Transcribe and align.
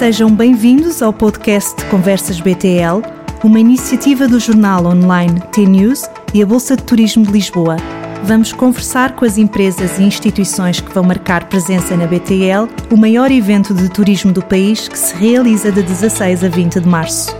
Sejam 0.00 0.34
bem-vindos 0.34 1.02
ao 1.02 1.12
podcast 1.12 1.84
Conversas 1.90 2.40
BTL, 2.40 3.02
uma 3.44 3.60
iniciativa 3.60 4.26
do 4.26 4.40
jornal 4.40 4.86
online 4.86 5.38
T-News 5.52 6.08
e 6.32 6.42
a 6.42 6.46
Bolsa 6.46 6.74
de 6.74 6.84
Turismo 6.84 7.26
de 7.26 7.30
Lisboa. 7.30 7.76
Vamos 8.24 8.50
conversar 8.50 9.14
com 9.14 9.26
as 9.26 9.36
empresas 9.36 9.98
e 9.98 10.02
instituições 10.02 10.80
que 10.80 10.90
vão 10.90 11.04
marcar 11.04 11.50
presença 11.50 11.94
na 11.98 12.06
BTL, 12.06 12.66
o 12.90 12.96
maior 12.96 13.30
evento 13.30 13.74
de 13.74 13.90
turismo 13.90 14.32
do 14.32 14.42
país 14.42 14.88
que 14.88 14.98
se 14.98 15.14
realiza 15.14 15.70
de 15.70 15.82
16 15.82 16.44
a 16.44 16.48
20 16.48 16.80
de 16.80 16.88
março. 16.88 17.36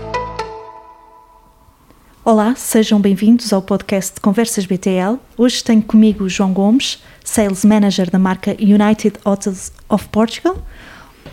Olá, 2.23 2.53
sejam 2.55 3.01
bem-vindos 3.01 3.51
ao 3.51 3.63
podcast 3.63 4.21
Conversas 4.21 4.67
BTL. 4.67 5.17
Hoje 5.35 5.63
tenho 5.63 5.81
comigo 5.81 6.25
o 6.25 6.29
João 6.29 6.53
Gomes, 6.53 7.01
Sales 7.23 7.65
Manager 7.65 8.11
da 8.11 8.19
marca 8.19 8.55
United 8.59 9.17
Hotels 9.25 9.71
of 9.89 10.07
Portugal. 10.09 10.59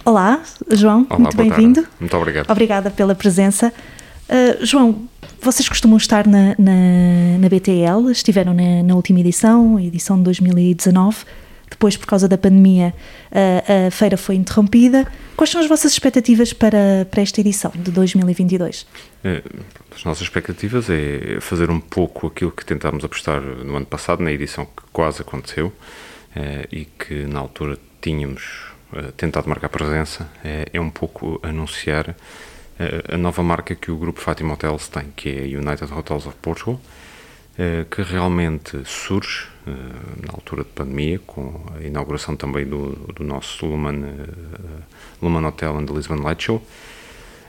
Olá, 0.08 0.42
João, 0.70 1.06
Olá, 1.10 1.20
muito 1.20 1.36
bem-vindo. 1.36 1.86
Muito 2.00 2.16
obrigado. 2.16 2.50
Obrigada 2.50 2.90
pela 2.90 3.14
presença. 3.14 3.70
Uh, 4.26 4.64
João, 4.64 5.06
vocês 5.42 5.68
costumam 5.68 5.98
estar 5.98 6.26
na, 6.26 6.54
na, 6.58 7.36
na 7.38 7.46
BTL, 7.46 8.10
estiveram 8.10 8.54
na, 8.54 8.82
na 8.82 8.94
última 8.94 9.20
edição, 9.20 9.78
edição 9.78 10.16
de 10.16 10.22
2019. 10.22 11.26
Depois, 11.68 11.94
por 11.98 12.06
causa 12.06 12.26
da 12.26 12.38
pandemia, 12.38 12.94
a, 13.30 13.88
a 13.88 13.90
feira 13.90 14.16
foi 14.16 14.36
interrompida. 14.36 15.06
Quais 15.36 15.50
são 15.50 15.60
as 15.60 15.68
vossas 15.68 15.92
expectativas 15.92 16.54
para, 16.54 17.06
para 17.10 17.20
esta 17.20 17.42
edição 17.42 17.70
de 17.74 17.90
2022? 17.90 18.86
Eh, 19.22 19.42
As 19.94 20.04
nossas 20.04 20.22
expectativas 20.22 20.88
é 20.88 21.38
fazer 21.38 21.68
um 21.68 21.80
pouco 21.80 22.28
aquilo 22.28 22.50
que 22.50 22.64
tentámos 22.64 23.04
apostar 23.04 23.42
no 23.42 23.76
ano 23.76 23.84
passado, 23.84 24.22
na 24.22 24.32
edição 24.32 24.64
que 24.64 24.84
quase 24.90 25.20
aconteceu 25.20 25.70
eh, 26.34 26.66
e 26.72 26.84
que 26.86 27.26
na 27.26 27.40
altura 27.40 27.78
tínhamos 28.00 28.77
tentado 29.16 29.48
marcar 29.48 29.68
presença, 29.68 30.30
é 30.44 30.68
é 30.72 30.80
um 30.80 30.90
pouco 30.90 31.40
anunciar 31.42 32.14
eh, 32.78 33.14
a 33.14 33.16
nova 33.16 33.42
marca 33.42 33.74
que 33.74 33.90
o 33.90 33.96
grupo 33.96 34.20
Fátima 34.20 34.54
Hotels 34.54 34.88
tem, 34.88 35.12
que 35.16 35.28
é 35.28 35.38
a 35.40 35.58
United 35.58 35.92
Hotels 35.92 36.26
of 36.26 36.36
Portugal, 36.40 36.80
eh, 37.58 37.84
que 37.90 38.02
realmente 38.02 38.80
surge 38.84 39.48
eh, 39.66 39.70
na 40.26 40.32
altura 40.32 40.62
de 40.62 40.70
pandemia, 40.70 41.18
com 41.26 41.66
a 41.76 41.82
inauguração 41.82 42.36
também 42.36 42.64
do, 42.64 42.90
do 43.14 43.24
nosso 43.24 43.66
Lumen, 43.66 44.04
eh, 44.04 44.82
Lumen 45.20 45.44
Hotel 45.44 45.76
and 45.76 45.86
Lisbon 45.92 46.22
Light 46.22 46.44
Show. 46.44 46.62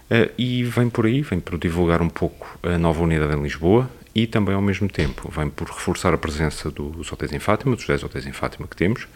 Eh, 0.09 0.31
e 0.37 0.63
vem 0.63 0.89
por 0.89 1.05
aí, 1.05 1.21
vem 1.21 1.39
por 1.39 1.59
divulgar 1.59 2.01
um 2.01 2.09
pouco 2.09 2.57
a 2.63 2.77
nova 2.77 3.03
unidade 3.03 3.35
em 3.35 3.41
Lisboa 3.41 3.89
e 4.15 4.25
também 4.25 4.55
ao 4.55 4.61
mesmo 4.61 4.89
tempo 4.89 5.29
vem 5.29 5.49
por 5.49 5.67
reforçar 5.67 6.13
a 6.13 6.17
presença 6.17 6.71
dos 6.71 7.11
hotéis 7.11 7.31
em 7.31 7.39
Fátima, 7.39 7.75
dos 7.75 7.85
10 7.85 8.03
hotéis 8.03 8.25
em 8.25 8.31
Fátima 8.31 8.67
que 8.67 8.75
temos, 8.75 9.07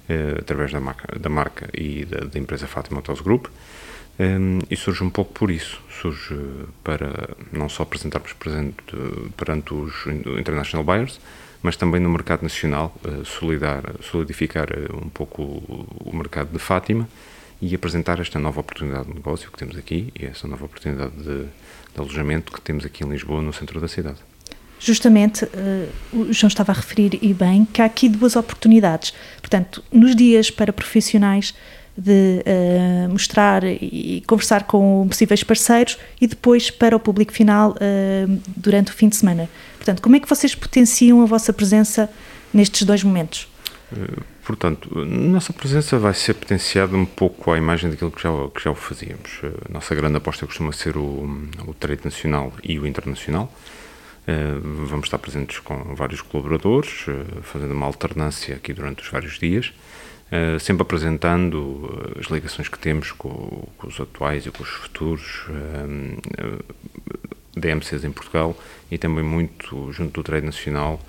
através 0.39 0.71
da 0.71 0.79
marca, 0.79 1.19
da 1.19 1.29
marca 1.29 1.69
e 1.73 2.05
da, 2.05 2.19
da 2.25 2.39
empresa 2.39 2.67
Fátima 2.67 2.99
Hotels 2.99 3.21
Group. 3.21 3.47
Um, 4.19 4.59
e 4.69 4.75
surge 4.75 5.03
um 5.03 5.09
pouco 5.09 5.33
por 5.33 5.49
isso, 5.49 5.81
surge 5.89 6.35
para 6.83 7.35
não 7.51 7.67
só 7.67 7.83
apresentarmos 7.83 8.33
presente 8.33 8.75
eh, 8.93 9.29
perante 9.35 9.73
os 9.73 10.05
international 10.37 10.83
buyers, 10.83 11.19
mas 11.63 11.75
também 11.75 11.99
no 11.99 12.09
mercado 12.09 12.43
nacional, 12.43 12.93
eh, 13.03 13.23
solidar, 13.23 13.81
solidificar 14.01 14.67
eh, 14.71 14.93
um 14.93 15.09
pouco 15.09 15.41
o, 15.41 16.15
mercado 16.15 16.51
de 16.51 16.59
Fátima 16.59 17.07
e 17.61 17.73
apresentar 17.73 18.19
esta 18.19 18.37
nova 18.37 18.59
oportunidade 18.59 19.07
de 19.07 19.15
negócio 19.15 19.49
que 19.49 19.57
temos 19.57 19.77
aqui 19.77 20.11
e 20.19 20.25
essa 20.25 20.47
nova 20.47 20.65
oportunidade 20.65 21.15
de, 21.15 21.45
de 21.45 21.99
alojamento 21.99 22.51
que 22.51 22.61
temos 22.61 22.85
aqui 22.85 23.03
em 23.03 23.09
Lisboa, 23.09 23.41
no 23.41 23.53
centro 23.53 23.79
da 23.79 23.87
cidade. 23.87 24.19
Justamente, 24.83 25.45
eh, 25.45 25.89
o 26.11 26.33
João 26.33 26.47
estava 26.47 26.71
a 26.71 26.75
referir 26.75 27.19
e 27.21 27.35
bem 27.35 27.65
que 27.65 27.83
há 27.83 27.85
aqui 27.85 28.09
duas 28.09 28.35
oportunidades. 28.35 29.13
Portanto, 29.39 29.83
nos 29.91 30.15
dias 30.15 30.49
para 30.49 30.73
profissionais 30.73 31.53
de 31.95 32.41
eh, 32.43 33.07
mostrar 33.07 33.63
e 33.63 34.23
conversar 34.25 34.63
com 34.63 35.05
possíveis 35.07 35.43
parceiros 35.43 35.99
e 36.19 36.25
depois 36.25 36.71
para 36.71 36.95
o 36.95 36.99
público 36.99 37.31
final 37.31 37.75
eh, 37.79 38.25
durante 38.57 38.89
o 38.89 38.93
fim 38.93 39.07
de 39.07 39.17
semana. 39.17 39.47
Portanto, 39.77 40.01
como 40.01 40.15
é 40.15 40.19
que 40.19 40.27
vocês 40.27 40.55
potenciam 40.55 41.21
a 41.21 41.25
vossa 41.27 41.53
presença 41.53 42.09
nestes 42.51 42.81
dois 42.81 43.03
momentos? 43.03 43.47
Portanto, 44.43 44.89
nossa 45.05 45.53
presença 45.53 45.99
vai 45.99 46.15
ser 46.15 46.33
potenciada 46.33 46.95
um 46.97 47.05
pouco 47.05 47.51
à 47.51 47.57
imagem 47.57 47.91
daquilo 47.91 48.09
que 48.09 48.23
já, 48.23 48.29
que 48.55 48.63
já 48.63 48.71
o 48.71 48.75
fazíamos. 48.75 49.41
Nossa 49.69 49.93
grande 49.93 50.17
aposta 50.17 50.47
costuma 50.47 50.71
ser 50.71 50.97
o, 50.97 51.47
o 51.67 51.73
trade 51.75 52.01
nacional 52.03 52.51
e 52.63 52.79
o 52.79 52.87
internacional. 52.87 53.53
Eh, 54.27 54.59
Vamos 54.61 55.07
estar 55.07 55.17
presentes 55.17 55.59
com 55.59 55.95
vários 55.95 56.21
colaboradores, 56.21 57.05
eh, 57.07 57.41
fazendo 57.41 57.73
uma 57.73 57.85
alternância 57.85 58.55
aqui 58.55 58.73
durante 58.73 59.01
os 59.01 59.09
vários 59.09 59.39
dias, 59.39 59.73
eh, 60.31 60.59
sempre 60.59 60.83
apresentando 60.83 62.13
as 62.19 62.27
ligações 62.27 62.69
que 62.69 62.77
temos 62.77 63.11
com, 63.11 63.67
com 63.77 63.87
os 63.87 63.99
atuais 63.99 64.45
e 64.45 64.51
com 64.51 64.63
os 64.63 64.69
futuros 64.69 65.45
DMCs 67.55 68.03
em 68.03 68.11
Portugal 68.11 68.57
e 68.89 68.97
também 68.97 69.23
muito 69.23 69.91
junto 69.91 70.13
do 70.13 70.23
trade 70.23 70.45
nacional, 70.45 70.99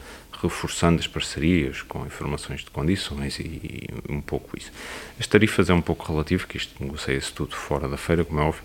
reforçando 0.43 0.99
as 0.99 1.07
parcerias 1.07 1.83
com 1.83 2.05
informações 2.05 2.61
de 2.63 2.71
condições 2.71 3.39
e, 3.39 3.89
e 4.09 4.13
um 4.13 4.21
pouco 4.21 4.59
isso. 4.59 4.73
As 5.19 5.27
tarifas 5.27 5.71
é 5.71 5.75
um 5.75 5.83
pouco 5.83 6.11
relativo, 6.11 6.47
que 6.47 6.57
isto 6.57 6.83
negocia-se 6.83 7.33
tudo 7.33 7.55
fora 7.55 7.89
da 7.89 7.97
feira, 7.97 8.25
como 8.25 8.41
é 8.41 8.43
óbvio, 8.43 8.63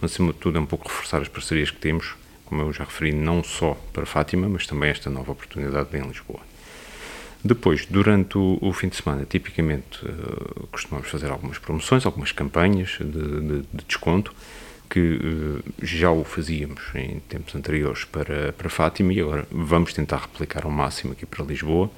mas 0.00 0.12
acima 0.12 0.32
de 0.32 0.38
tudo 0.38 0.58
é 0.58 0.60
um 0.60 0.66
pouco 0.66 0.88
reforçar 0.88 1.20
as 1.20 1.28
parcerias 1.28 1.70
que 1.70 1.78
temos, 1.78 2.16
como 2.50 2.62
eu 2.62 2.72
já 2.72 2.82
referi, 2.84 3.12
não 3.12 3.42
só 3.44 3.74
para 3.92 4.04
Fátima, 4.04 4.48
mas 4.48 4.66
também 4.66 4.90
esta 4.90 5.08
nova 5.08 5.30
oportunidade 5.30 5.96
em 5.96 6.02
Lisboa. 6.02 6.40
Depois, 7.42 7.86
durante 7.86 8.36
o, 8.36 8.58
o 8.60 8.72
fim 8.72 8.88
de 8.88 8.96
semana, 8.96 9.24
tipicamente 9.24 10.00
eh, 10.04 10.66
costumamos 10.70 11.08
fazer 11.08 11.30
algumas 11.30 11.56
promoções, 11.58 12.04
algumas 12.04 12.32
campanhas 12.32 12.98
de, 13.00 13.06
de- 13.06 13.62
de 13.72 13.84
desconto, 13.86 14.34
que 14.90 15.18
eh, 15.22 15.70
já 15.80 16.10
o 16.10 16.24
fazíamos 16.24 16.82
em 16.94 17.20
tempos 17.20 17.54
anteriores 17.54 18.04
para, 18.04 18.52
para 18.52 18.68
Fátima 18.68 19.12
e 19.14 19.20
agora 19.20 19.46
vamos 19.50 19.94
tentar 19.94 20.18
replicar 20.18 20.64
ao 20.64 20.70
máximo 20.72 21.12
aqui 21.12 21.24
para 21.24 21.42
Lisboa, 21.44 21.88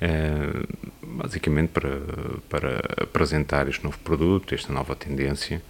eh, 0.00 0.66
basicamente 1.02 1.68
para, 1.70 1.98
para 2.50 2.80
apresentar 3.04 3.68
este 3.68 3.84
novo 3.84 3.98
produto, 4.00 4.52
esta 4.54 4.72
nova 4.72 4.94
tendência 4.96 5.62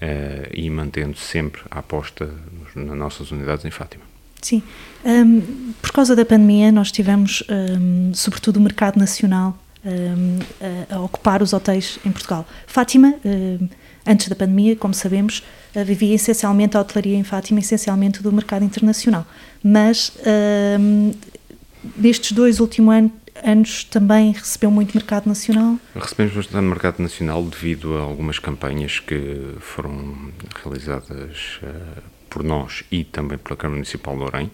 eh, 0.00 0.48
e 0.54 0.68
mantendo 0.70 1.16
sempre 1.16 1.60
a 1.70 1.78
aposta 1.80 2.30
nas 2.74 2.96
nossas 2.96 3.30
unidades 3.30 3.64
em 3.64 3.70
Fátima. 3.70 4.04
Sim, 4.40 4.62
Hum, 5.04 5.72
por 5.80 5.92
causa 5.92 6.14
da 6.16 6.24
pandemia 6.24 6.70
nós 6.72 6.90
tivemos, 6.90 7.42
hum, 7.48 8.12
sobretudo 8.14 8.56
o 8.56 8.60
mercado 8.60 8.98
nacional, 8.98 9.56
hum, 9.84 10.38
a, 10.90 11.00
ocupar 11.00 11.40
os 11.42 11.52
hotéis 11.52 11.98
em 12.04 12.10
Portugal. 12.10 12.46
Fátima, 12.66 13.14
antes 14.06 14.28
da 14.28 14.34
pandemia, 14.34 14.74
como 14.76 14.92
sabemos, 14.94 15.42
eh, 15.74 15.84
vivia 15.84 16.14
essencialmente 16.14 16.76
a 16.76 16.80
hotelaria 16.80 17.16
em 17.16 17.22
Fátima, 17.24 17.60
essencialmente 17.60 18.22
do 18.22 18.32
mercado 18.32 18.64
internacional. 18.64 19.24
Mas 19.62 20.12
nestes 21.96 22.32
dois 22.32 22.60
últimos 22.60 22.94
an- 22.94 23.10
anos 23.44 23.84
também 23.84 24.32
recebeu 24.32 24.70
muito 24.70 24.94
mercado 24.94 25.26
nacional. 25.26 25.76
Recebemos 25.94 26.34
bastante 26.34 26.64
mercado 26.64 27.00
nacional 27.00 27.42
devido 27.44 27.96
a 27.96 28.00
algumas 28.00 28.38
campanhas 28.38 29.00
que 29.00 29.56
foram 29.60 30.32
realizadas 30.62 31.60
eh, 31.62 32.00
por 32.28 32.42
nós 32.42 32.84
e 32.90 33.04
também 33.04 33.38
pela 33.38 33.56
Câmara 33.56 33.76
Municipal 33.76 34.16
de 34.16 34.22
Orem. 34.22 34.50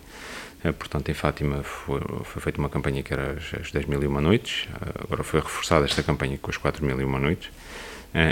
Eh, 0.63 0.73
portanto, 0.73 1.09
em 1.09 1.15
Fátima 1.15 1.63
foi, 1.63 2.01
foi 2.25 2.43
feita 2.43 2.59
uma 2.59 2.69
campanha 2.69 3.03
que 3.03 3.13
era 3.13 3.33
as, 3.33 3.61
as 3.61 3.71
10 3.71 3.87
mil 3.87 4.03
e 4.03 4.07
uma 4.07 4.21
noites, 4.21 4.69
eh, 4.69 5.03
agora 5.05 5.23
foi 5.23 5.41
reforçada 5.41 5.85
esta 5.85 6.03
campanha 6.03 6.39
com 6.39 6.51
as 6.51 6.57
4 6.57 6.85
mil 6.85 7.01
e 7.01 7.05
uma 7.05 7.19
noites, 7.19 7.51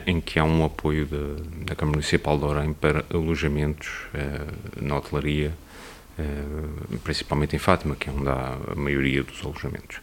em 0.07 0.21
que 0.21 0.39
há 0.39 0.45
um 0.45 0.65
apoio 0.65 1.07
da, 1.07 1.43
da 1.67 1.75
Câmara 1.75 1.97
Municipal 1.97 2.39
de 2.39 2.45
Orem 2.45 2.73
para 2.73 3.05
alojamentos 3.13 3.89
na 4.81 4.97
hotelaria, 4.97 5.53
principalmente 7.03 7.57
em 7.57 7.59
Fátima, 7.59 7.97
que 7.97 8.09
é 8.09 8.13
onde 8.13 8.29
há 8.29 8.59
a 8.71 8.75
maioria 8.77 9.25
dos 9.25 9.45
alojamentos. 9.45 9.99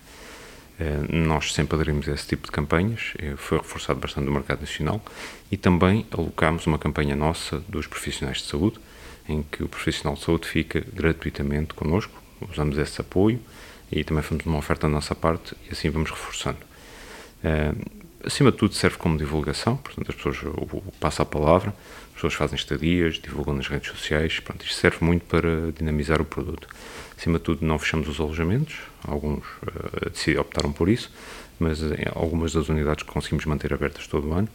Eh, 0.79 1.00
Nós 1.09 1.53
sempre 1.53 1.75
aderimos 1.75 2.07
a 2.07 2.13
esse 2.13 2.28
tipo 2.28 2.45
de 2.45 2.51
campanhas, 2.51 3.13
eh, 3.19 3.34
foi 3.38 3.57
reforçado 3.57 4.00
bastante 4.00 4.25
no 4.25 4.31
mercado 4.31 4.62
nacional 4.62 5.01
e 5.51 5.57
também 5.57 6.06
alocámos 6.12 6.66
uma 6.67 6.77
campanha 6.80 7.15
nossa 7.15 7.59
dos 7.68 7.86
profissionais 7.88 8.38
de 8.38 8.45
saúde, 8.45 8.80
em 9.27 9.44
que 9.44 9.62
o 9.63 9.68
profissional 9.68 10.15
de 10.15 10.24
saúde 10.24 10.48
fica 10.48 10.83
gratuitamente 10.94 11.74
connosco, 11.74 12.13
usamos 12.50 12.77
esse 12.77 13.01
apoio 13.01 13.39
e 13.92 14.04
também 14.04 14.24
fazemos 14.24 14.45
uma 14.45 14.57
oferta 14.57 14.88
da 14.88 14.94
nossa 14.94 15.13
parte 15.13 15.56
e 15.68 15.74
assim 15.74 15.89
vamos 15.89 16.09
reforçando. 16.09 16.57
Eh, 18.21 18.27
acima 18.27 18.51
de 18.51 18.57
tudo 18.57 18.74
serve 18.74 18.98
como 18.98 19.18
divulgação, 19.18 19.77
portanto 19.77 20.10
as 20.10 20.16
pessoas 20.16 20.42
o- 20.44 20.77
o- 20.77 20.94
passa 21.00 21.24
a 21.24 21.25
palavra, 21.25 21.74
as 22.10 22.13
pessoas 22.16 22.33
fazem 22.33 22.56
estadias, 22.57 23.16
divulgam 23.16 23.54
nas 23.54 23.68
redes 23.68 23.89
sociais, 23.89 24.39
pronto, 24.39 24.63
isto 24.66 24.75
serve 24.75 24.98
muito 25.04 25.25
para 25.25 25.71
dinamizar 25.77 26.21
o 26.21 26.25
produto. 26.25 26.68
Acima 27.18 27.38
de 27.38 27.44
tudo 27.45 27.66
não 27.66 27.77
fechamos 27.80 28.07
os 28.07 28.19
alojamentos, 28.19 28.75
alguns 29.07 29.44
eh, 29.68 30.10
decidiram- 30.10 30.42
optaram 30.42 30.71
por 30.71 30.89
isso, 30.89 31.12
mas 31.60 31.81
em 31.81 32.06
algumas 32.16 32.54
das 32.54 32.69
unidades 32.69 33.04
conseguimos 33.04 33.45
manter 33.45 33.74
abertas 33.74 34.07
todo 34.07 34.30
o 34.30 34.33
ano. 34.33 34.48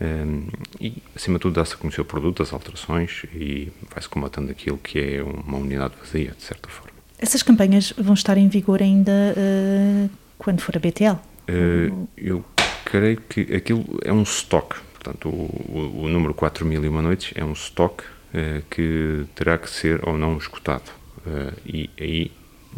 Um, 0.00 0.46
e, 0.80 1.02
acima 1.16 1.38
de 1.38 1.42
tudo, 1.42 1.54
dá-se 1.54 1.74
a 1.74 1.76
conhecer 1.76 2.00
o 2.00 2.04
produto, 2.04 2.40
as 2.40 2.52
alterações 2.52 3.24
e 3.34 3.72
vai-se 3.92 4.08
combatendo 4.08 4.48
aquilo 4.48 4.78
que 4.78 4.96
é 5.16 5.22
uma 5.24 5.58
unidade 5.58 5.94
vazia, 6.00 6.32
de 6.38 6.42
certa 6.44 6.68
forma. 6.68 6.92
Essas 7.18 7.42
campanhas 7.42 7.92
vão 7.98 8.14
estar 8.14 8.38
em 8.38 8.46
vigor 8.48 8.80
ainda 8.80 9.10
eh, 9.36 10.08
quando 10.38 10.60
for 10.60 10.76
a 10.76 10.78
BTL? 10.78 11.16
Uh, 11.50 12.06
eu 12.16 12.44
creio 12.88 13.20
que 13.20 13.54
aquilo 13.54 13.84
é 14.02 14.12
um 14.12 14.22
stock. 14.22 14.76
Portanto, 14.94 15.28
o, 15.28 15.62
o, 15.68 16.04
o 16.04 16.08
número 16.08 16.32
4001 16.32 17.02
noites 17.02 17.32
é 17.34 17.44
um 17.44 17.52
estoque 17.52 18.02
uh, 18.04 18.62
que 18.70 19.26
terá 19.34 19.58
que 19.58 19.68
ser 19.68 20.08
ou 20.08 20.16
não 20.16 20.38
escutado. 20.38 20.90
Uh, 21.18 21.54
e 21.66 21.90
aí 22.00 22.32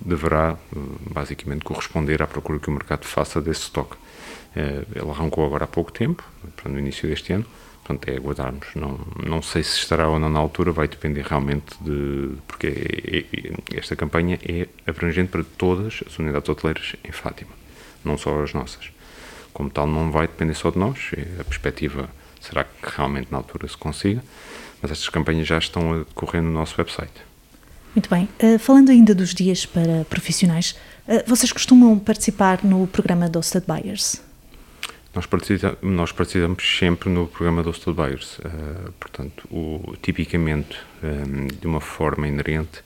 deverá, 0.04 0.56
basicamente, 1.12 1.64
corresponder 1.64 2.22
à 2.22 2.26
procura 2.26 2.58
que 2.58 2.68
o 2.68 2.72
mercado 2.72 3.04
faça 3.04 3.40
desse 3.40 3.62
estoque. 3.62 3.96
ele 4.56 5.10
arrancou 5.10 5.44
agora 5.44 5.64
há 5.64 5.66
pouco 5.66 5.92
tempo, 5.92 6.24
no 6.64 6.78
início 6.78 7.08
deste 7.08 7.32
ano, 7.32 7.44
portanto 7.84 8.08
é 8.08 8.16
aguardarmos. 8.16 8.68
Não, 8.74 8.98
não 9.22 9.42
sei 9.42 9.62
se 9.62 9.76
estará 9.76 10.08
ou 10.08 10.18
não 10.18 10.30
na 10.30 10.38
altura, 10.38 10.72
vai 10.72 10.88
depender 10.88 11.26
realmente 11.26 11.76
de. 11.82 12.30
porque 12.46 12.66
é, 12.68 13.18
é, 13.74 13.78
esta 13.78 13.94
campanha 13.94 14.38
é 14.42 14.68
abrangente 14.86 15.30
para 15.30 15.44
todas 15.58 16.00
as 16.06 16.18
unidades 16.18 16.48
hoteleiras 16.48 16.96
em 17.04 17.12
Fátima, 17.12 17.52
não 18.02 18.16
só 18.16 18.42
as 18.42 18.54
nossas. 18.54 18.90
Como 19.60 19.68
tal, 19.68 19.86
não 19.86 20.10
vai 20.10 20.26
depender 20.26 20.54
só 20.54 20.70
de 20.70 20.78
nós, 20.78 21.10
a 21.38 21.44
perspectiva 21.44 22.08
será 22.40 22.64
que 22.64 22.96
realmente 22.96 23.30
na 23.30 23.36
altura 23.36 23.68
se 23.68 23.76
consiga, 23.76 24.24
mas 24.80 24.90
estas 24.90 25.10
campanhas 25.10 25.46
já 25.46 25.58
estão 25.58 25.92
a 25.92 25.98
decorrer 25.98 26.40
no 26.40 26.50
nosso 26.50 26.76
website. 26.78 27.12
Muito 27.94 28.08
bem. 28.08 28.26
Uh, 28.42 28.58
falando 28.58 28.88
ainda 28.88 29.14
dos 29.14 29.34
dias 29.34 29.66
para 29.66 30.06
profissionais, 30.06 30.74
uh, 31.06 31.22
vocês 31.26 31.52
costumam 31.52 31.98
participar 31.98 32.64
no 32.64 32.86
programa 32.86 33.28
Dosted 33.28 33.66
Buyers? 33.66 34.22
Nós 35.14 35.26
participamos, 35.26 35.76
nós 35.82 36.10
participamos 36.10 36.78
sempre 36.78 37.10
no 37.10 37.26
programa 37.26 37.62
Dosted 37.62 37.92
Buyers. 37.94 38.38
Uh, 38.38 38.92
portanto, 38.98 39.46
o, 39.50 39.94
tipicamente, 40.00 40.78
um, 41.02 41.48
de 41.48 41.66
uma 41.66 41.82
forma 41.82 42.26
inerente, 42.26 42.82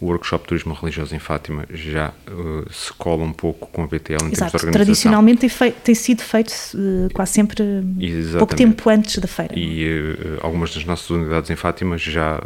o 0.00 0.06
workshop 0.06 0.46
turismo 0.46 0.74
religioso 0.74 1.14
em 1.14 1.18
Fátima 1.18 1.64
já 1.70 2.12
uh, 2.28 2.70
se 2.72 2.92
cola 2.92 3.24
um 3.24 3.32
pouco 3.32 3.66
com 3.68 3.82
a 3.82 3.86
BTL 3.86 4.12
em 4.12 4.14
Exato. 4.14 4.26
termos 4.26 4.34
de 4.34 4.56
organização. 4.56 4.72
Tradicionalmente 4.72 5.40
tem, 5.40 5.48
feito, 5.48 5.74
tem 5.82 5.94
sido 5.94 6.22
feito 6.22 6.52
uh, 6.74 7.08
quase 7.14 7.32
sempre 7.32 7.62
Exatamente. 7.98 8.38
pouco 8.38 8.54
tempo 8.54 8.90
antes 8.90 9.18
da 9.18 9.26
feira. 9.26 9.58
E 9.58 9.88
uh, 9.88 10.38
algumas 10.42 10.74
das 10.74 10.84
nossas 10.84 11.08
unidades 11.08 11.48
em 11.50 11.56
Fátima 11.56 11.96
já 11.96 12.40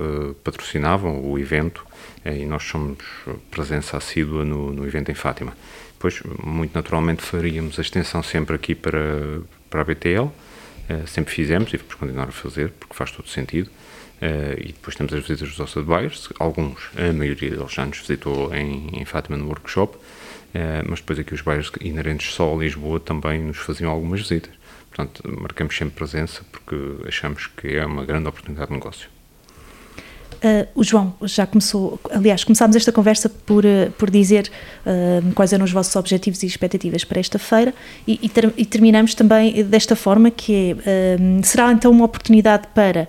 patrocinavam 0.45 1.25
o 1.25 1.39
evento 1.39 1.85
e 2.25 2.45
nós 2.45 2.63
somos 2.65 2.99
presença 3.51 3.97
assídua 3.97 4.45
no, 4.45 4.73
no 4.73 4.87
evento 4.87 5.11
em 5.11 5.15
Fátima. 5.15 5.53
Depois, 5.95 6.23
muito 6.43 6.73
naturalmente, 6.75 7.23
faríamos 7.23 7.79
a 7.79 7.83
extensão 7.83 8.23
sempre 8.23 8.55
aqui 8.55 8.75
para, 8.75 9.41
para 9.69 9.81
a 9.81 9.85
BTL, 9.85 10.29
sempre 11.07 11.33
fizemos 11.33 11.73
e 11.73 11.77
vamos 11.77 11.95
continuar 11.95 12.29
a 12.29 12.33
fazer, 12.33 12.73
porque 12.79 12.95
faz 12.95 13.11
todo 13.11 13.29
sentido. 13.29 13.71
Uh, 14.21 14.53
e 14.61 14.67
depois 14.67 14.95
temos 14.95 15.15
as 15.15 15.21
visitas 15.21 15.49
dos 15.49 15.61
Osted 15.61 15.87
Buyers, 15.87 16.29
alguns, 16.39 16.91
a 16.95 17.11
maioria 17.11 17.51
deles 17.53 17.73
já 17.73 17.87
nos 17.87 17.99
visitou 17.99 18.55
em, 18.55 19.01
em 19.01 19.05
Fátima 19.07 19.39
no 19.39 19.47
workshop, 19.47 19.97
uh, 19.97 20.01
mas 20.87 21.01
depois 21.01 21.19
aqui 21.19 21.33
os 21.33 21.41
buyers 21.41 21.73
inerentes 21.81 22.35
só 22.35 22.53
a 22.53 22.59
Lisboa 22.59 23.01
também 23.01 23.41
nos 23.41 23.57
faziam 23.57 23.91
algumas 23.91 24.21
visitas. 24.21 24.53
Portanto, 24.91 25.23
marcamos 25.41 25.75
sempre 25.75 25.95
presença 25.95 26.43
porque 26.53 26.77
achamos 27.09 27.47
que 27.47 27.69
é 27.69 27.87
uma 27.87 28.05
grande 28.05 28.29
oportunidade 28.29 28.69
de 28.69 28.75
negócio. 28.75 29.09
Uh, 30.43 30.69
o 30.75 30.85
João 30.85 31.15
já 31.23 31.47
começou, 31.47 31.99
aliás, 32.11 32.45
começámos 32.45 32.77
esta 32.77 32.93
conversa 32.93 33.29
por, 33.29 33.65
por 33.97 34.11
dizer 34.11 34.51
uh, 34.85 35.33
quais 35.35 35.53
eram 35.55 35.65
os 35.65 35.73
vossos 35.73 35.97
objetivos 35.97 36.43
e 36.43 36.47
expectativas 36.47 37.05
para 37.05 37.21
esta 37.21 37.39
feira 37.39 37.75
e, 38.07 38.19
e, 38.23 38.29
ter, 38.29 38.53
e 38.57 38.67
terminamos 38.67 39.15
também 39.15 39.65
desta 39.65 39.97
forma 39.97 40.31
que 40.31 40.77
é, 40.85 41.17
será 41.43 41.73
então 41.73 41.91
uma 41.91 42.05
oportunidade 42.05 42.69
para 42.75 43.09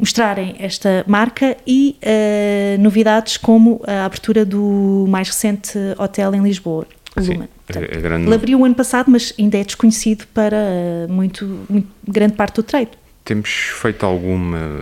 mostrarem 0.00 0.56
esta 0.58 1.04
marca 1.06 1.56
e 1.66 1.96
uh, 2.02 2.82
novidades 2.82 3.36
como 3.36 3.80
a 3.86 4.06
abertura 4.06 4.44
do 4.44 5.06
mais 5.08 5.28
recente 5.28 5.78
hotel 5.98 6.34
em 6.34 6.42
Lisboa. 6.42 6.86
Portanto, 7.66 7.90
é 7.92 8.00
grande... 8.00 8.26
Ele 8.26 8.34
abriu 8.34 8.58
o 8.60 8.64
ano 8.64 8.74
passado, 8.74 9.10
mas 9.10 9.32
ainda 9.38 9.58
é 9.58 9.64
desconhecido 9.64 10.26
para 10.34 10.56
uh, 10.56 11.12
muito, 11.12 11.66
muito, 11.68 11.88
grande 12.08 12.34
parte 12.34 12.56
do 12.56 12.62
trade. 12.62 12.90
Temos 13.24 13.50
feito 13.50 14.04
alguma, 14.04 14.80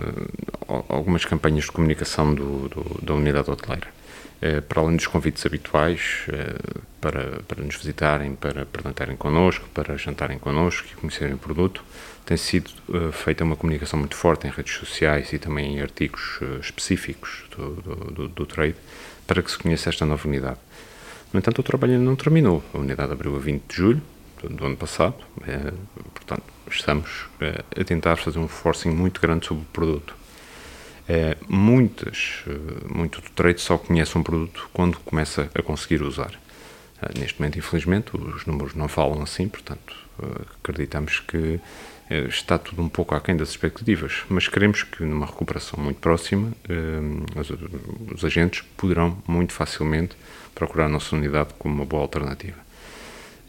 algumas 0.87 1.25
campanhas 1.25 1.65
de 1.65 1.71
comunicação 1.71 2.33
do, 2.33 2.69
do, 2.69 2.99
da 3.03 3.13
unidade 3.13 3.51
hoteleira. 3.51 3.87
Uh, 4.41 4.61
para 4.61 4.81
além 4.81 4.95
dos 4.95 5.05
convites 5.05 5.45
habituais 5.45 6.25
para, 7.01 7.41
para 7.43 7.61
nos 7.61 7.75
visitarem, 7.75 8.35
para 8.35 8.65
perguntarem 8.65 9.17
connosco, 9.17 9.67
para 9.73 9.97
jantarem 9.97 10.39
connosco 10.39 10.87
e 10.89 10.95
conhecerem 10.95 11.33
o 11.33 11.37
produto, 11.37 11.83
tem 12.25 12.37
sido 12.37 12.71
uh, 12.87 13.11
feita 13.11 13.43
uma 13.43 13.57
comunicação 13.57 13.99
muito 13.99 14.15
forte 14.15 14.47
em 14.47 14.49
redes 14.49 14.75
sociais 14.75 15.33
e 15.33 15.39
também 15.39 15.75
em 15.75 15.81
artigos 15.81 16.39
específicos 16.61 17.43
do, 17.55 17.75
do, 18.11 18.27
do, 18.29 18.45
trade 18.45 18.75
para 19.27 19.41
que 19.41 19.51
se 19.51 19.57
conheça 19.57 19.89
esta 19.89 20.05
nova 20.05 20.25
unidade. 20.25 20.57
No 21.33 21.39
entanto, 21.39 21.59
o 21.59 21.63
trabalho 21.63 21.93
ainda 21.93 22.05
não 22.05 22.15
terminou. 22.15 22.63
A 22.73 22.77
unidade 22.77 23.11
abriu 23.11 23.35
a 23.35 23.39
20 23.39 23.63
de 23.67 23.75
julho 23.75 24.01
do, 24.41 24.65
ano 24.65 24.77
passado, 24.77 25.15
portanto, 26.13 26.43
estamos 26.71 27.25
a 27.77 27.83
tentar 27.83 28.15
fazer 28.15 28.39
um 28.39 28.47
forcing 28.47 28.89
muito 28.89 29.19
grande 29.19 29.45
sobre 29.45 29.63
o 29.63 29.67
produto. 29.67 30.18
É, 31.11 31.35
muitas, 31.47 32.43
muito 32.87 33.19
do 33.19 33.29
trade 33.31 33.59
só 33.59 33.79
conhece 33.79 34.15
um 34.15 34.21
produto 34.21 34.69
quando 34.71 34.99
começa 34.99 35.49
a 35.55 35.61
conseguir 35.63 36.03
usar. 36.03 36.39
neste 37.17 37.39
momento, 37.39 37.57
infelizmente, 37.57 38.15
os 38.15 38.45
números 38.45 38.75
não 38.75 38.87
falam 38.87 39.23
assim, 39.23 39.47
portanto, 39.47 39.95
acreditamos 40.61 41.19
que 41.19 41.59
eh, 42.09 42.25
está 42.27 42.57
tudo 42.57 42.81
um 42.81 42.89
pouco 42.89 43.13
aquém 43.13 43.37
das 43.37 43.49
expectativas, 43.49 44.23
mas 44.29 44.47
queremos 44.47 44.81
que 44.83 45.03
numa 45.03 45.27
recuperação 45.27 45.81
muito 45.81 45.99
próxima 45.99 46.51
eh, 46.67 46.99
os 48.13 48.25
agentes 48.25 48.63
poderão 48.75 49.21
muito 49.27 49.53
facilmente 49.53 50.15
procurar 50.55 50.85
a 50.85 50.89
nossa 50.89 51.15
unidade 51.15 51.53
como 51.59 51.75
uma 51.75 51.85
boa 51.85 52.01
alternativa. 52.01 52.57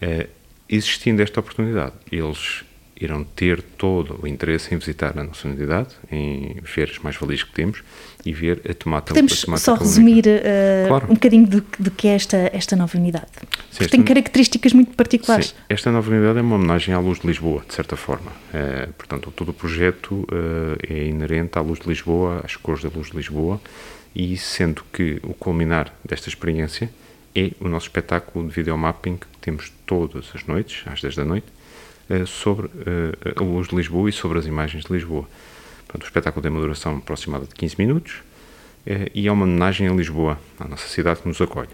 Eh, 0.01 0.29
existindo 0.69 1.23
esta 1.23 1.41
oportunidade, 1.41 1.95
eles 2.13 2.63
irão 3.00 3.25
ter 3.25 3.62
todo 3.62 4.19
o 4.23 4.26
interesse 4.26 4.75
em 4.75 4.79
visitar 4.79 5.19
a 5.19 5.25
nossa 5.25 5.49
unidade, 5.49 5.88
em 6.12 6.56
ver 6.62 6.91
as 6.91 6.99
mais-valias 6.99 7.43
que 7.43 7.52
temos 7.52 7.82
e 8.25 8.32
ver 8.32 8.61
a 8.69 8.75
tomada 8.75 9.06
Podemos 9.06 9.47
a 9.49 9.56
só 9.56 9.75
resumir 9.75 10.26
uh, 10.26 10.88
claro. 10.88 11.06
um 11.06 11.14
bocadinho 11.14 11.47
do, 11.47 11.64
do, 11.79 11.91
que 11.91 12.06
é 12.08 12.14
esta, 12.14 12.37
esta 12.52 12.76
nova 12.76 12.99
unidade. 12.99 13.26
Sim, 13.70 13.79
Porque 13.79 13.88
tem 13.88 14.02
características 14.02 14.75
muito 14.75 14.94
particulares. 14.94 15.49
Sim, 15.49 15.55
esta 15.69 15.91
nova 15.91 16.11
unidade 16.11 16.38
é 16.38 16.43
uma 16.43 16.56
homenagem 16.56 16.94
à 16.94 16.99
Luz 16.99 17.20
de 17.20 17.26
Lisboa, 17.26 17.62
de 17.67 17.75
certa 17.75 17.97
forma. 17.97 18.31
Uh, 18.31 18.93
portanto, 18.93 19.32
todo 19.35 19.49
o 19.49 19.55
projeto 19.55 20.26
uh, 20.31 20.76
é 20.87 21.06
inerente 21.06 21.58
à 21.58 21.62
Luz 21.62 21.81
de 21.81 21.88
Lisboa, 21.88 22.43
às 22.44 22.55
cores 22.56 22.82
da 22.82 22.91
Luz 22.94 23.11
de 23.11 23.17
Lisboa, 23.17 23.58
e 24.14 24.37
sendo 24.37 24.85
que 24.93 25.19
o 25.23 25.32
culminar 25.32 25.94
desta 26.05 26.29
experiência 26.29 26.91
é 27.35 27.53
o 27.61 27.69
nosso 27.69 27.87
espetáculo 27.87 28.46
de 28.46 28.53
videomapping 28.53 29.17
que 29.17 29.26
temos 29.41 29.73
todas 29.87 30.31
as 30.35 30.44
noites, 30.44 30.82
às 30.87 31.00
10 31.00 31.17
da 31.17 31.25
noite, 31.25 31.46
sobre 32.27 32.69
eh, 32.87 33.33
a 33.37 33.43
luz 33.43 33.69
de 33.69 33.77
Lisboa 33.77 34.09
e 34.09 34.12
sobre 34.12 34.39
as 34.39 34.47
imagens 34.47 34.85
de 34.85 34.93
Lisboa. 34.93 35.29
Portanto, 35.87 36.03
o 36.03 36.07
espetáculo 36.07 36.43
tem 36.43 36.51
uma 36.51 36.61
duração 36.61 36.96
aproximada 36.96 37.46
de 37.46 37.55
15 37.55 37.77
minutos 37.79 38.23
eh, 38.87 39.11
e 39.15 39.29
é 39.29 39.32
uma 39.32 39.44
homenagem 39.44 39.89
a 39.89 39.93
Lisboa, 39.93 40.39
à 40.58 40.67
nossa 40.67 40.89
cidade 40.89 41.20
que 41.20 41.29
nos 41.29 41.41
acolhe. 41.41 41.69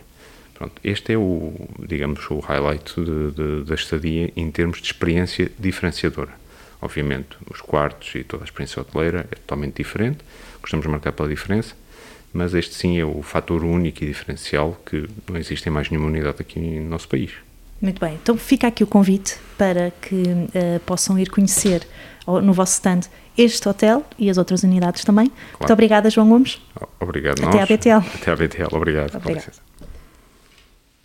Pronto, 0.55 0.75
este 0.83 1.13
é 1.13 1.19
o, 1.19 1.53
digamos, 1.87 2.31
o 2.31 2.39
highlight 2.39 2.95
da 3.67 3.75
estadia 3.75 4.33
em 4.35 4.51
termos 4.51 4.79
de 4.79 4.87
experiência 4.87 5.53
diferenciadora. 5.59 6.33
Obviamente, 6.81 7.37
os 7.51 7.61
quartos 7.61 8.15
e 8.15 8.25
toda 8.25 8.45
a 8.45 8.47
experiência 8.47 8.81
hoteleira 8.81 9.27
é 9.31 9.35
totalmente 9.35 9.77
diferente, 9.77 10.19
gostamos 10.61 10.85
de 10.85 10.91
marcar 10.91 11.13
pela 11.13 11.29
diferença, 11.29 11.75
mas 12.33 12.55
este 12.55 12.75
sim 12.75 12.99
é 12.99 13.05
o 13.05 13.23
fator 13.23 13.65
único 13.65 14.03
e 14.03 14.07
diferencial 14.07 14.81
que 14.87 15.07
não 15.29 15.37
existe 15.37 15.69
em 15.69 15.73
mais 15.73 15.91
nenhuma 15.91 16.09
unidade 16.09 16.37
aqui 16.41 16.59
no 16.59 16.89
nosso 16.89 17.09
país. 17.09 17.33
Muito 17.81 18.01
bem, 18.01 18.19
então 18.23 18.37
fica 18.37 18.67
aqui 18.67 18.83
o 18.83 18.87
convite 18.87 19.37
para 19.59 19.91
que 20.01 20.15
uh, 20.15 20.81
possam 20.87 21.19
ir 21.19 21.29
conhecer 21.29 21.87
no 22.43 22.53
vosso 22.53 22.73
stand 22.73 23.01
este 23.37 23.69
hotel 23.69 24.05
e 24.19 24.31
as 24.31 24.39
outras 24.39 24.63
unidades 24.63 25.05
também. 25.05 25.27
Claro. 25.27 25.57
Muito 25.61 25.73
obrigada, 25.73 26.11
João 26.11 26.29
Gomes. 26.29 26.61
Obrigado, 26.99 27.45
Até 27.45 27.59
nós. 27.59 27.71
à 27.71 27.77
BTL. 27.77 28.11
Até 28.15 28.31
à 28.33 28.37
BTL, 28.37 28.69
obrigado. 28.73 29.17
obrigado. 29.17 29.66